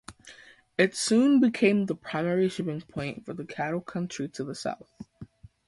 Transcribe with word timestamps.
It 0.79 0.95
soon 0.95 1.39
became 1.39 1.85
the 1.85 1.93
primary 1.93 2.49
shipping 2.49 2.81
point 2.81 3.23
for 3.23 3.35
the 3.35 3.45
cattle 3.45 3.81
country 3.81 4.29
to 4.29 4.43
the 4.43 4.55
south. 4.55 4.91